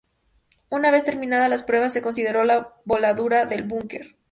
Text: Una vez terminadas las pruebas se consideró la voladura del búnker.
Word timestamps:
Una 0.71 0.89
vez 0.89 1.05
terminadas 1.05 1.47
las 1.47 1.61
pruebas 1.61 1.93
se 1.93 2.01
consideró 2.01 2.43
la 2.43 2.73
voladura 2.85 3.45
del 3.45 3.61
búnker. 3.67 4.17